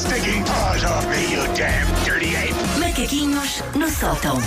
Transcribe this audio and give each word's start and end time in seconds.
stinking 0.00 0.44
paws 0.44 0.84
off 0.84 1.06
me, 1.08 1.32
you 1.32 1.42
damn 1.54 1.86
dirty 2.04 2.34
ape! 2.36 2.54
Macaquinhos 2.80 3.62
no 3.74 3.88
sótão. 3.90 4.38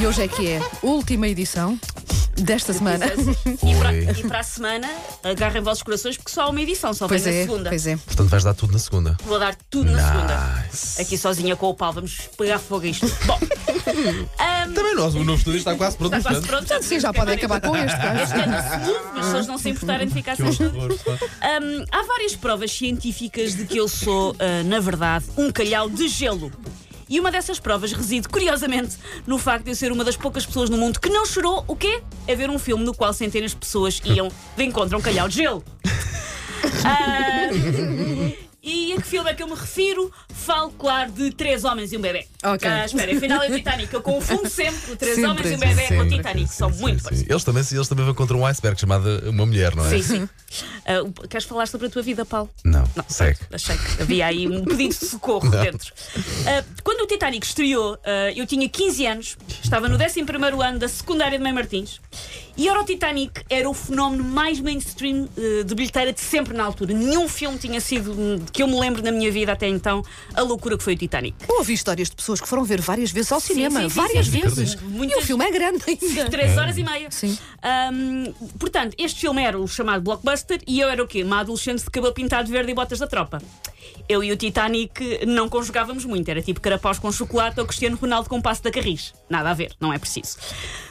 E 0.00 0.06
hoje 0.06 0.22
é 0.22 0.28
que 0.28 0.48
é 0.52 0.60
última 0.82 1.28
edição 1.28 1.78
desta 2.36 2.72
semana. 2.72 3.06
E 3.62 3.74
para, 3.76 3.94
e 3.94 4.24
para 4.24 4.40
a 4.40 4.42
semana, 4.42 4.88
agarrem 5.22 5.62
vossos 5.62 5.82
corações 5.82 6.16
porque 6.16 6.30
só 6.32 6.42
há 6.42 6.48
uma 6.50 6.60
edição, 6.60 6.92
só 6.92 7.06
Pois 7.08 7.24
vem 7.24 7.34
é, 7.34 7.40
na 7.40 7.42
segunda. 7.46 7.68
pois 7.70 7.86
é. 7.86 7.96
Portanto, 7.96 8.28
vais 8.28 8.44
dar 8.44 8.54
tudo 8.54 8.72
na 8.72 8.78
segunda. 8.78 9.16
Vou 9.24 9.38
dar 9.38 9.54
tudo 9.70 9.90
na 9.90 10.12
segunda. 10.12 10.63
Aqui 11.00 11.16
sozinha 11.18 11.56
com 11.56 11.68
o 11.68 11.74
pau, 11.74 11.92
vamos 11.92 12.28
pegar 12.36 12.58
fogo 12.58 12.84
a 12.84 12.88
isto. 12.88 13.06
Bom, 13.26 13.38
ahm, 14.38 14.72
Também 14.72 14.94
nós, 14.94 15.14
o 15.14 15.24
novo 15.24 15.38
estúdio 15.38 15.58
está 15.58 15.74
quase 15.74 15.96
pronto. 15.96 16.14
está 16.16 16.30
quase 16.30 16.46
pronto. 16.46 16.82
Sim, 16.82 17.00
já 17.00 17.12
podem 17.12 17.34
acabar 17.34 17.60
com 17.60 17.76
este. 17.76 17.96
Este 18.22 18.40
ano 18.40 18.56
segundo, 18.70 19.00
mas 19.14 19.18
as 19.18 19.24
pessoas 19.26 19.46
não 19.46 19.58
se 19.58 19.70
importarem 19.70 20.06
de 20.06 20.14
ficar 20.14 20.36
sem 20.36 20.48
estudo. 20.48 20.78
Hum, 20.78 21.84
há 21.90 22.02
várias 22.02 22.36
provas 22.36 22.72
científicas 22.72 23.54
de 23.54 23.64
que 23.64 23.78
eu 23.78 23.88
sou, 23.88 24.34
ah, 24.38 24.62
na 24.64 24.80
verdade, 24.80 25.26
um 25.36 25.50
calhau 25.50 25.88
de 25.88 26.08
gelo. 26.08 26.50
E 27.08 27.20
uma 27.20 27.30
dessas 27.30 27.60
provas 27.60 27.92
reside, 27.92 28.26
curiosamente, 28.28 28.96
no 29.26 29.36
facto 29.38 29.64
de 29.66 29.72
eu 29.72 29.76
ser 29.76 29.92
uma 29.92 30.02
das 30.04 30.16
poucas 30.16 30.46
pessoas 30.46 30.70
no 30.70 30.78
mundo 30.78 30.98
que 30.98 31.10
não 31.10 31.26
chorou 31.26 31.62
o 31.68 31.76
quê? 31.76 32.02
A 32.26 32.34
ver 32.34 32.48
um 32.48 32.58
filme 32.58 32.82
no 32.82 32.94
qual 32.94 33.12
centenas 33.12 33.50
de 33.50 33.58
pessoas 33.58 34.00
iam 34.04 34.30
de 34.56 34.64
encontro 34.64 34.96
a 34.96 34.98
um 34.98 35.02
calhau 35.02 35.28
de 35.28 35.36
gelo. 35.36 35.62
Ah, 36.86 37.48
e 38.62 38.92
a 38.94 38.96
que 38.96 39.02
filme 39.06 39.30
é 39.30 39.34
que 39.34 39.42
eu 39.42 39.46
me 39.46 39.54
refiro? 39.54 40.10
Falo, 40.44 40.70
claro, 40.72 41.10
de 41.10 41.30
Três 41.30 41.64
Homens 41.64 41.92
e 41.92 41.96
um 41.96 42.00
Bebê. 42.00 42.26
Ok. 42.42 42.68
Ah, 42.68 42.84
espera, 42.84 43.16
afinal 43.16 43.42
é 43.42 43.48
o 43.50 43.54
Titanic. 43.56 43.92
Eu 43.94 44.02
confundo 44.02 44.48
sempre 44.48 44.92
o 44.92 44.96
Três 44.98 45.14
Sempre, 45.14 45.30
Homens 45.30 45.46
e 45.50 45.54
um 45.54 45.58
sim, 45.58 45.66
Bebê 45.66 45.86
com 45.88 46.02
o 46.02 46.08
Titanic. 46.08 46.48
sim, 46.48 46.54
São 46.54 46.72
sim, 46.72 46.80
muito 46.82 46.98
sim. 46.98 47.04
parecidos. 47.04 47.30
Eles 47.30 47.44
também, 47.44 47.64
eles 47.72 47.88
também 47.88 48.04
vão 48.04 48.14
contra 48.14 48.36
um 48.36 48.44
iceberg 48.46 48.78
chamada 48.78 49.30
uma 49.30 49.46
mulher, 49.46 49.74
não 49.74 49.86
é? 49.86 49.88
Sim, 49.88 50.02
sim. 50.02 50.28
Ah, 50.86 51.02
o- 51.02 51.12
queres 51.28 51.46
falar 51.46 51.66
sobre 51.66 51.86
a 51.86 51.90
tua 51.90 52.02
vida, 52.02 52.26
Paulo? 52.26 52.50
Não, 52.62 52.84
segue. 53.08 53.38
Achei 53.52 53.76
que 53.76 54.02
havia 54.02 54.26
aí 54.26 54.46
um 54.46 54.64
pedido 54.64 54.94
de 54.94 55.06
socorro 55.06 55.48
dentro. 55.50 55.92
Ah, 56.46 56.62
quando 56.82 57.00
o 57.00 57.06
Titanic 57.06 57.46
estreou, 57.46 57.98
ah, 58.04 58.30
eu 58.36 58.46
tinha 58.46 58.68
15 58.68 59.06
anos, 59.06 59.36
estava 59.62 59.88
no 59.88 59.96
11 59.96 60.20
ano 60.62 60.78
da 60.78 60.88
secundária 60.88 61.38
de 61.38 61.42
Mãe 61.42 61.52
Martins, 61.54 62.00
e 62.56 62.68
era 62.68 62.80
o 62.80 62.84
Titanic 62.84 63.42
era 63.50 63.68
o 63.68 63.74
fenómeno 63.74 64.22
mais 64.24 64.60
mainstream 64.60 65.28
ah, 65.36 65.64
de 65.64 65.74
bilheteira 65.74 66.12
de 66.12 66.20
sempre 66.20 66.54
na 66.56 66.64
altura. 66.64 66.92
Nenhum 66.94 67.28
filme 67.28 67.58
tinha 67.58 67.80
sido, 67.80 68.12
hum, 68.12 68.40
que 68.52 68.62
eu 68.62 68.66
me 68.66 68.78
lembro 68.78 69.02
na 69.02 69.10
minha 69.12 69.30
vida 69.30 69.52
até 69.52 69.68
então, 69.68 70.02
a 70.34 70.42
loucura 70.42 70.76
que 70.78 70.84
foi 70.84 70.94
o 70.94 70.96
Titanic. 70.96 71.36
Eu 71.48 71.56
ouvi 71.58 71.72
histórias 71.74 72.08
de 72.10 72.16
pessoas 72.16 72.40
que 72.40 72.48
foram 72.48 72.64
ver 72.64 72.80
várias 72.80 73.10
vezes 73.10 73.30
ao 73.32 73.40
Sim, 73.40 73.54
cinema. 73.54 73.80
sim, 73.82 73.88
sim, 73.88 73.94
várias 73.94 74.26
sim. 74.26 74.40
vezes. 74.40 74.74
Muitas- 74.80 75.16
E 75.18 75.20
o 75.20 75.26
filme 75.26 75.44
é 75.44 75.50
grande 75.50 75.82
ainda. 75.86 76.30
Três 76.30 76.56
horas 76.56 76.76
e 76.78 76.84
meia. 76.84 77.10
Sim. 77.10 77.36
Ahm, 77.62 78.32
portanto, 78.58 78.94
este 78.98 79.20
filme 79.20 79.42
era 79.42 79.58
o 79.58 79.66
chamado 79.66 80.02
blockbuster 80.02 80.60
e 80.66 80.80
eu 80.80 80.88
era 80.88 81.02
o 81.02 81.06
quê? 81.06 81.22
Uma 81.22 81.40
adolescente 81.40 81.82
de 81.82 81.90
cabelo 81.90 82.12
pintado 82.14 82.44
de 82.46 82.52
verde 82.52 82.70
e 82.70 82.74
botas 82.74 82.98
da 82.98 83.06
tropa. 83.06 83.40
Eu 84.08 84.22
e 84.22 84.30
o 84.32 84.36
Titanic 84.36 85.24
não 85.26 85.48
conjugávamos 85.48 86.04
muito, 86.04 86.28
era 86.28 86.42
tipo 86.42 86.60
carapaus 86.60 86.98
com 86.98 87.10
chocolate 87.10 87.58
ou 87.58 87.66
Cristiano 87.66 87.96
Ronaldo 87.96 88.28
com 88.28 88.40
passo 88.40 88.62
da 88.62 88.70
Carris. 88.70 89.14
Nada 89.30 89.50
a 89.50 89.54
ver, 89.54 89.72
não 89.80 89.92
é 89.92 89.98
preciso. 89.98 90.36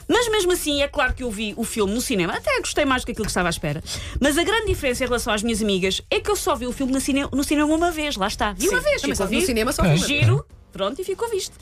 Mas 0.07 0.27
mesmo 0.29 0.51
assim, 0.51 0.81
é 0.81 0.87
claro 0.87 1.13
que 1.13 1.23
eu 1.23 1.31
vi 1.31 1.53
o 1.55 1.63
filme 1.63 1.93
no 1.93 2.01
cinema, 2.01 2.33
até 2.33 2.59
gostei 2.59 2.85
mais 2.85 3.03
do 3.03 3.05
que 3.05 3.11
aquilo 3.11 3.25
que 3.25 3.31
estava 3.31 3.49
à 3.49 3.51
espera. 3.51 3.83
Mas 4.19 4.37
a 4.37 4.43
grande 4.43 4.67
diferença 4.67 5.03
em 5.03 5.07
relação 5.07 5.33
às 5.33 5.43
minhas 5.43 5.61
amigas 5.61 6.01
é 6.09 6.19
que 6.19 6.29
eu 6.29 6.35
só 6.35 6.55
vi 6.55 6.65
o 6.67 6.71
filme 6.71 6.91
no, 6.91 6.99
cine- 6.99 7.27
no 7.31 7.43
cinema 7.43 7.73
uma 7.73 7.91
vez, 7.91 8.15
lá 8.17 8.27
está. 8.27 8.51
Vi 8.53 8.67
uma 8.69 8.79
vez, 8.81 9.01
também 9.01 9.15
ficou 9.15 9.25
só 9.25 9.29
vi 9.29 9.39
no 9.39 9.45
cinema, 9.45 9.71
só 9.71 9.83
vi. 9.83 9.97
Giro, 9.97 10.45
Pronto, 10.73 10.99
e 10.99 11.03
ficou 11.05 11.29
visto. 11.29 11.53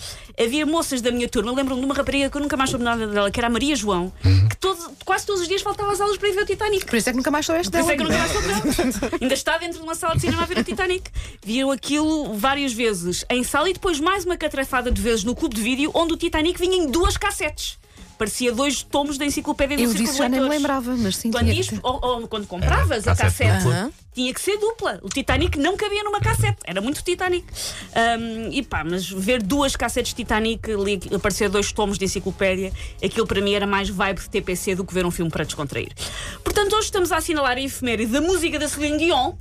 Havia 0.41 0.65
moças 0.65 1.01
da 1.01 1.11
minha 1.11 1.27
turma, 1.27 1.51
lembro-me 1.51 1.81
de 1.81 1.85
uma 1.85 1.93
rapariga 1.93 2.29
que 2.29 2.37
eu 2.37 2.41
nunca 2.41 2.55
mais 2.57 2.69
soube 2.69 2.83
nada 2.85 3.05
dela, 3.05 3.29
que 3.29 3.39
era 3.39 3.47
a 3.47 3.49
Maria 3.49 3.75
João, 3.75 4.11
que 4.49 4.55
todo- 4.57 4.89
quase 5.05 5.25
todos 5.25 5.41
os 5.41 5.47
dias 5.49 5.61
faltava 5.61 5.91
às 5.91 5.99
aulas 5.99 6.17
para 6.17 6.29
ir 6.29 6.31
ver 6.33 6.43
o 6.43 6.45
Titanic. 6.45 6.85
Por 6.85 6.95
isso 6.95 7.09
é 7.09 7.11
que 7.11 7.17
nunca 7.17 7.29
mais 7.29 7.45
soubeste 7.45 7.69
Por 7.69 7.79
isso 7.79 7.87
dela. 7.89 7.93
é 7.93 7.97
que 7.97 8.03
nunca 8.03 8.17
mais 8.17 8.31
soube 8.31 8.93
dela. 8.99 9.17
Ainda 9.21 9.33
está 9.33 9.57
dentro 9.57 9.79
de 9.79 9.83
uma 9.83 9.95
sala 9.95 10.15
de 10.15 10.21
cinema 10.21 10.43
a 10.43 10.45
ver 10.45 10.57
o 10.59 10.63
Titanic. 10.63 11.11
Viram 11.43 11.71
aquilo 11.71 12.33
várias 12.35 12.71
vezes 12.71 13.25
em 13.29 13.43
sala 13.43 13.69
e 13.69 13.73
depois 13.73 13.99
mais 13.99 14.23
uma 14.25 14.37
catrafada 14.37 14.89
de 14.89 15.01
vezes 15.01 15.25
no 15.25 15.35
clube 15.35 15.55
de 15.55 15.61
vídeo, 15.61 15.91
onde 15.93 16.13
o 16.13 16.17
Titanic 16.17 16.57
vinha 16.57 16.77
em 16.77 16.87
duas 16.87 17.17
cassetes. 17.17 17.77
Parecia 18.21 18.51
dois 18.51 18.83
tomos 18.83 19.17
da 19.17 19.25
enciclopédia 19.25 19.75
do 19.75 19.81
Eu 19.81 19.93
de 19.95 20.05
já 20.15 20.29
nem 20.29 20.39
me 20.39 20.47
lembrava, 20.47 20.95
mas 20.95 21.17
sim. 21.17 21.31
Quando, 21.31 21.49
tinha 21.49 21.63
que 21.63 21.79
ou, 21.81 21.99
ou 22.05 22.27
quando 22.27 22.45
compravas 22.45 23.07
É, 23.07 23.09
a 23.09 23.15
cassete 23.15 23.65
tinha 24.13 24.31
que 24.31 24.39
ser 24.39 24.57
dupla. 24.59 24.99
O 25.01 25.09
Titanic 25.09 25.57
não 25.57 25.75
cabia 25.75 26.03
numa 26.03 26.19
cassete, 26.19 26.59
era 26.63 26.79
muito 26.81 27.01
Titanic. 27.01 27.47
Ahm, 27.95 28.51
e 28.51 28.61
pá, 28.61 28.83
mas 28.83 29.09
ver 29.09 29.41
duas 29.41 29.75
cassetes 29.75 30.13
Titanic, 30.13 30.69
ali 30.71 30.99
aparecer 31.15 31.49
dois 31.49 31.71
tomos 31.71 31.97
de 31.97 32.05
enciclopédia, 32.05 32.71
aquilo 33.03 33.25
para 33.25 33.41
mim 33.41 33.55
era 33.55 33.65
mais 33.65 33.89
vibe 33.89 34.19
de 34.19 34.29
TPC 34.29 34.75
do 34.75 34.85
que 34.85 34.93
ver 34.93 35.03
um 35.03 35.09
filme 35.09 35.31
para 35.31 35.43
descontrair. 35.43 35.91
Portanto, 36.43 36.73
hoje 36.73 36.85
estamos 36.85 37.11
a 37.11 37.17
assinalar 37.17 37.57
a 37.57 37.61
efeméride 37.61 38.11
da 38.11 38.21
música 38.21 38.59
da 38.59 38.67
Celine 38.69 38.99
Dion. 38.99 39.33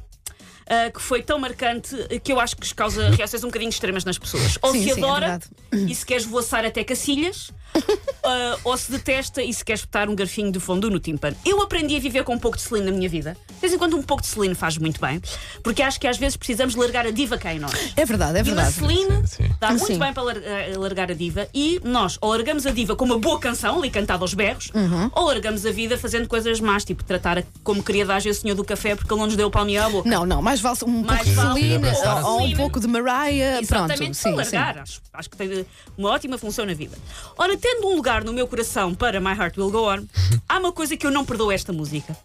ah, 0.67 0.91
que 0.91 1.03
foi 1.03 1.21
tão 1.23 1.39
marcante 1.39 1.95
ah, 1.95 2.19
que 2.19 2.33
eu 2.33 2.41
acho 2.41 2.57
que 2.57 2.75
causa 2.75 3.11
reações 3.11 3.45
um 3.45 3.49
bocadinho 3.49 3.69
extremas 3.69 4.07
nas 4.07 4.17
pessoas. 4.17 4.57
Ou 4.63 4.73
Sim, 4.73 4.79
se 4.79 4.95
sim, 4.95 5.01
é 5.03 5.05
adora 5.05 5.29
verdade. 5.29 5.91
e 5.91 5.95
se 5.95 6.07
queres 6.07 6.25
voaçar 6.25 6.65
até 6.65 6.83
cacilhas, 6.83 7.51
ah, 8.25 8.57
ou 8.65 8.77
se 8.77 8.91
detesta 8.91 9.43
e 9.43 9.53
se 9.53 9.65
queres 9.65 9.83
botar 9.85 10.09
um 10.09 10.15
garfinho 10.15 10.51
de 10.53 10.61
fundo 10.61 10.91
no 10.91 10.99
tímpano. 10.99 11.37
Eu 11.45 11.61
aprendi 11.63 11.97
a 11.97 12.01
viver 12.01 12.25
com 12.25 12.35
um 12.35 12.39
pouco 12.39 12.57
de 12.57 12.63
Celine 12.63 12.91
na 12.91 12.97
minha 12.97 13.09
vida. 13.09 13.37
De 13.49 13.61
vez 13.61 13.73
em 13.73 13.79
quando 13.79 13.97
um 13.97 14.03
pouco 14.03 14.23
de 14.23 14.29
Celine 14.29 14.55
faz 14.55 14.79
muito 14.79 15.01
bem, 15.01 15.21
porque 15.63 15.83
acho 15.83 15.99
que 16.01 16.07
às 16.07 16.17
vezes 16.19 16.37
precisamos 16.37 16.75
largar 16.75 17.07
a 17.07 17.11
diva 17.11 17.37
que 17.39 17.47
há 17.49 17.55
em 17.55 17.59
nós. 17.59 17.73
É 17.97 18.05
verdade, 18.05 18.39
é 18.39 18.41
E 18.41 18.43
uma 18.43 18.63
verdade. 18.63 18.73
Celine 18.75 19.27
Sim, 19.29 19.45
sim. 19.45 19.51
dá 19.61 19.69
muito 19.71 19.87
Sim. 19.87 19.99
bem 19.99 20.13
para 20.13 20.23
lar- 20.23 20.37
eh, 20.43 20.73
largar 20.77 21.11
a 21.11 21.15
diva 21.15 21.49
e 21.55 21.81
nós 21.85 22.19
ou 22.21 22.31
largamos 22.31 22.67
a 22.67 22.71
diva 22.71 22.95
com 22.97 23.05
uma 23.05 23.19
boa 23.19 23.39
canção, 23.39 23.79
ali 23.79 23.91
cantada 23.91 24.23
aos 24.25 24.35
berros, 24.35 24.71
ou 25.15 25.27
largamos 25.27 25.65
a 25.67 25.71
vida 25.73 25.99
fazendo 25.99 26.27
coisas 26.29 26.61
más, 26.61 26.85
tipo 26.85 27.05
tratar 27.05 27.39
a- 27.39 27.43
como 27.63 27.83
queria 27.83 28.05
dar 28.07 28.21
o 28.21 28.35
senhor 28.35 28.55
do 28.55 28.65
café 28.65 28.95
porque 28.95 29.13
ele 29.13 29.21
não 29.21 29.27
nos 29.27 29.37
deu 29.37 29.49
o 29.49 29.51
palmeiro 29.51 29.85
à 29.85 29.89
boca. 29.91 30.09
Não, 30.09 30.25
não, 30.27 30.41
mais 30.43 30.61
vale 30.61 30.79
um 30.87 31.03
Mais 31.03 31.29
pouco 31.29 31.55
de 31.55 31.61
Celine 31.61 31.87
ou, 32.25 32.25
ou 32.33 32.43
um 32.45 32.53
pouco 32.57 32.81
de 32.81 32.87
Mariah. 32.87 33.61
Exatamente, 33.61 33.99
Pronto, 33.99 34.15
sim. 34.15 34.35
largar. 34.35 34.79
Acho, 34.79 35.01
acho 35.13 35.31
que 35.31 35.37
tem 35.37 35.67
uma 35.99 36.11
ótima 36.11 36.39
função 36.39 36.65
na 36.67 36.75
vida. 36.75 36.97
Ora, 37.37 37.57
tendo 37.57 37.87
um 37.89 37.97
lugar 37.97 38.10
no 38.19 38.33
meu 38.33 38.49
coração 38.49 38.93
para 38.93 39.21
My 39.21 39.31
Heart 39.31 39.57
Will 39.57 39.71
Go 39.71 39.89
On, 39.89 40.05
há 40.49 40.59
uma 40.59 40.73
coisa 40.73 40.97
que 40.97 41.07
eu 41.07 41.13
não 41.13 41.25
perdoo 41.25 41.53
esta 41.53 41.73
música, 41.73 42.17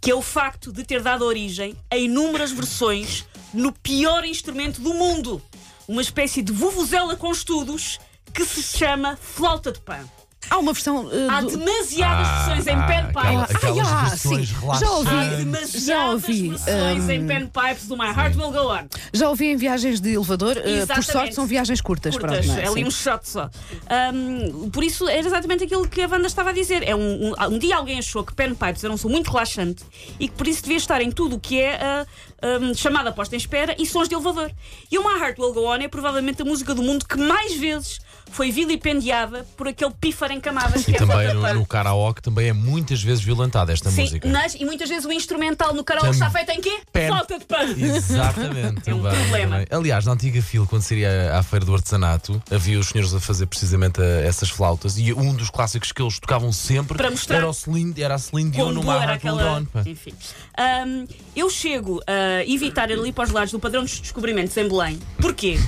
que 0.00 0.10
é 0.10 0.14
o 0.14 0.20
facto 0.20 0.72
de 0.72 0.82
ter 0.82 1.00
dado 1.00 1.24
origem 1.24 1.76
a 1.88 1.96
inúmeras 1.96 2.50
versões 2.50 3.24
no 3.54 3.72
pior 3.72 4.24
instrumento 4.24 4.80
do 4.80 4.92
mundo. 4.92 5.40
Uma 5.86 6.02
espécie 6.02 6.42
de 6.42 6.52
vuvuzela 6.52 7.14
com 7.14 7.30
estudos 7.30 8.00
que 8.34 8.44
se 8.44 8.62
chama 8.62 9.16
flauta 9.16 9.70
de 9.70 9.78
pan. 9.78 10.04
Há 10.52 10.58
uma 10.58 10.72
versão. 10.74 11.06
uh, 11.06 11.10
Há 11.30 11.40
do- 11.40 11.56
demasiadas 11.56 12.28
versões 12.46 12.66
em 12.66 12.76
panpipes. 12.76 13.16
aquela- 13.16 13.42
aquelas 13.44 13.88
ah, 13.92 14.04
versões 14.10 14.48
sim. 14.48 14.54
Já 14.78 14.86
Há 14.86 14.90
ouvi, 14.90 15.36
demasiadas 15.36 15.84
já 15.84 16.10
ouvi, 16.10 16.48
versões 16.50 17.04
hum, 17.04 17.10
em 17.10 17.26
panpipes 17.26 17.86
do 17.88 17.96
My 17.96 18.06
Heart 18.08 18.36
Will 18.36 18.50
Go 18.50 18.72
On. 18.74 18.84
já 19.14 19.28
ouvi 19.30 19.46
em 19.46 19.56
viagens 19.56 20.00
de 20.00 20.10
elevador. 20.12 20.56
uh, 20.58 20.60
por 20.62 20.68
Exatamente. 20.68 21.12
sorte, 21.12 21.34
são 21.34 21.46
viagens 21.46 21.80
curtas. 21.80 22.16
curtas, 22.16 22.44
pronto, 22.44 22.48
não 22.48 22.62
é? 22.62 22.64
é 22.66 22.68
ali 22.68 22.82
Sim. 22.82 22.86
um 22.86 22.90
shot 22.90 23.28
só. 23.28 23.50
Ahm, 23.88 24.70
por 24.70 24.84
isso 24.84 25.08
era 25.08 25.26
exatamente 25.26 25.64
aquilo 25.64 25.88
que 25.88 26.02
a 26.02 26.08
Wanda 26.08 26.26
estava 26.26 26.50
a 26.50 26.52
dizer. 26.52 26.82
É 26.86 26.94
um, 26.94 27.30
um, 27.30 27.34
um 27.50 27.58
dia 27.58 27.76
alguém 27.76 27.98
achou 27.98 28.22
que 28.24 28.34
panpipes 28.34 28.84
era 28.84 28.92
um 28.92 28.96
som 28.96 29.08
muito 29.08 29.30
relaxante 29.30 29.82
e 30.20 30.28
que 30.28 30.34
por 30.34 30.46
isso 30.46 30.62
devia 30.62 30.76
estar 30.76 31.00
em 31.00 31.10
tudo 31.10 31.36
o 31.36 31.40
que 31.40 31.60
é 31.60 31.76
a 31.82 32.06
ahm, 32.42 32.74
chamada 32.74 33.10
posta 33.12 33.34
em 33.34 33.38
espera 33.38 33.74
e 33.78 33.86
sons 33.86 34.08
de 34.08 34.14
elevador. 34.14 34.50
E 34.90 34.98
o 34.98 35.02
My 35.02 35.18
Heart 35.20 35.38
Will 35.38 35.52
Go 35.52 35.66
On 35.66 35.76
é 35.76 35.88
provavelmente 35.88 36.42
a 36.42 36.44
música 36.44 36.74
do 36.74 36.82
mundo 36.82 37.06
que 37.06 37.16
mais 37.16 37.54
vezes 37.54 38.00
foi 38.30 38.50
vilipendiada 38.50 39.46
por 39.56 39.68
aquele 39.68 39.92
pífaro 40.00 40.32
em 40.32 40.40
camadas 40.42 40.86
E 40.86 40.92
também 40.92 41.32
no, 41.32 41.54
no 41.54 41.64
karaoke 41.66 42.20
também 42.20 42.48
é 42.48 42.52
muitas 42.52 43.02
vezes 43.02 43.22
violentada 43.24 43.72
esta 43.72 43.90
Sim, 43.90 44.02
música. 44.02 44.28
nas- 44.28 44.54
e 44.54 44.64
muitas 44.64 44.88
vezes 44.88 45.04
o 45.06 45.12
instrumental 45.12 45.72
no 45.72 45.82
karaoke 45.82 46.18
Tam- 46.18 46.28
está 46.28 46.30
feito 46.30 46.50
em 46.50 46.60
quê? 46.60 46.80
Pen- 46.92 47.08
Flauta 47.08 47.38
de 47.38 47.44
pan. 47.46 47.62
Exatamente. 47.78 48.82
É 48.90 48.94
um 48.94 49.02
também, 49.02 49.20
problema. 49.22 49.50
também. 49.60 49.66
Aliás, 49.70 50.04
na 50.04 50.12
antiga 50.12 50.42
fila, 50.42 50.66
quando 50.66 50.82
seria 50.82 51.36
à 51.38 51.42
feira 51.42 51.64
do 51.64 51.74
artesanato, 51.74 52.42
havia 52.50 52.78
os 52.78 52.88
senhores 52.88 53.14
a 53.14 53.20
fazer 53.20 53.46
precisamente 53.46 54.00
a- 54.00 54.04
essas 54.04 54.50
flautas 54.50 54.98
e 54.98 55.12
um 55.12 55.32
dos 55.34 55.48
clássicos 55.50 55.92
que 55.92 56.02
eles 56.02 56.18
tocavam 56.18 56.52
sempre 56.52 56.96
Para 56.98 57.10
mostrar 57.10 57.36
era, 57.38 57.48
o 57.48 57.52
Celine, 57.54 57.94
era 58.02 58.14
a 58.16 58.18
Celine 58.18 58.50
Dion 58.50 58.72
My 58.82 58.88
era 59.02 59.12
aquela. 59.14 59.62
Enfim. 59.86 60.12
Ahm, 60.58 61.06
eu 61.36 61.48
chego 61.48 62.00
a 62.06 62.44
evitar 62.44 62.90
ali 62.90 63.12
para 63.12 63.24
os 63.24 63.30
lados 63.30 63.52
do 63.52 63.60
padrão 63.60 63.82
dos 63.82 64.00
descobrimentos 64.00 64.56
em 64.56 64.68
Belém. 64.68 64.98
Porquê? 65.20 65.58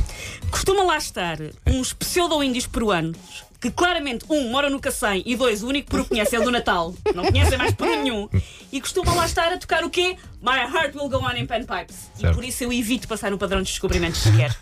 Costuma 0.51 0.83
lá 0.83 0.97
estar 0.99 1.39
uns 1.67 1.93
pseudo-índios 1.93 2.67
peruanos 2.67 3.45
que 3.65 3.71
claramente, 3.71 4.27
um, 4.29 4.51
moram 4.51 4.69
no 4.69 4.79
Cacém 4.79 5.23
e 5.25 5.35
dois, 5.35 5.63
o 5.63 5.69
único 5.69 5.91
que 5.97 6.05
conhece 6.05 6.37
é 6.37 6.39
o 6.39 6.45
do 6.45 6.51
Natal. 6.51 6.95
Não 7.15 7.25
conhecem 7.25 7.57
mais 7.57 7.73
peru 7.73 8.03
nenhum. 8.03 8.29
E 8.71 8.79
costumam 8.79 9.17
lá 9.17 9.25
estar 9.25 9.51
a 9.51 9.57
tocar 9.57 9.83
o 9.85 9.89
quê? 9.89 10.19
My 10.43 10.71
Heart 10.71 10.95
Will 10.95 11.09
Go 11.09 11.17
On 11.25 11.33
in 11.35 11.47
Panpipes. 11.47 12.11
E 12.19 12.21
Certo. 12.21 12.35
por 12.35 12.45
isso 12.45 12.63
eu 12.63 12.71
evito 12.71 13.09
passar 13.09 13.31
no 13.31 13.39
padrão 13.39 13.63
dos 13.63 13.71
descobrimentos 13.71 14.21
sequer. 14.21 14.55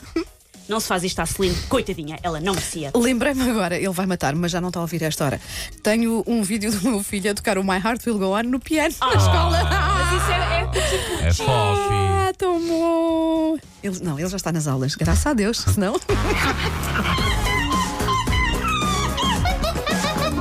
Não 0.68 0.78
se 0.78 0.86
faz 0.86 1.02
isto 1.02 1.18
à 1.18 1.26
Celine, 1.26 1.56
coitadinha, 1.68 2.16
ela 2.22 2.38
não 2.38 2.54
merecia. 2.54 2.92
Lembrei-me 2.94 3.42
agora, 3.50 3.76
ele 3.76 3.88
vai 3.90 4.06
matar, 4.06 4.36
mas 4.36 4.52
já 4.52 4.60
não 4.60 4.68
está 4.68 4.78
a 4.78 4.82
ouvir 4.82 5.02
esta 5.02 5.24
hora. 5.24 5.40
Tenho 5.82 6.22
um 6.24 6.44
vídeo 6.44 6.70
do 6.70 6.88
meu 6.88 7.02
filho 7.02 7.32
a 7.32 7.34
tocar 7.34 7.58
o 7.58 7.64
My 7.64 7.78
Heart 7.84 8.06
Will 8.06 8.18
Go 8.20 8.38
On 8.38 8.44
no 8.44 8.60
piano 8.60 8.94
na 9.00 9.14
escola. 9.14 9.64
Mas 9.64 10.22
isso 10.22 10.30
é, 10.30 10.60
é 10.60 10.64
cuchi-cuchi. 10.66 11.24
É 11.24 11.34
fofi. 11.34 11.94
Ah, 12.28 12.32
tão 12.38 12.60
bom! 12.64 13.58
Ele, 13.82 13.98
não, 14.00 14.16
ele 14.16 14.28
já 14.28 14.36
está 14.36 14.52
nas 14.52 14.68
aulas, 14.68 14.94
graças 14.94 15.26
a 15.26 15.32
Deus, 15.32 15.58
senão. 15.58 15.96